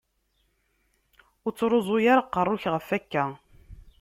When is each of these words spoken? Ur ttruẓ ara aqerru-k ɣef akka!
Ur 1.45 1.51
ttruẓ 1.53 1.87
ara 2.11 2.21
aqerru-k 2.23 2.63
ɣef 2.73 2.87
akka! 2.97 3.23